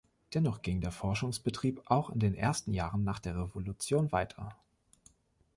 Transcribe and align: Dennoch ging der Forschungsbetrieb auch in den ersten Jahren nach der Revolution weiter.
Dennoch 0.33 0.63
ging 0.63 0.81
der 0.81 0.91
Forschungsbetrieb 0.91 1.83
auch 1.85 2.09
in 2.09 2.19
den 2.19 2.33
ersten 2.33 2.73
Jahren 2.73 3.03
nach 3.03 3.19
der 3.19 3.37
Revolution 3.37 4.11
weiter. 4.11 4.55